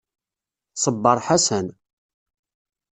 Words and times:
Ṣebber 0.83 1.17
Ḥasan. 1.27 1.67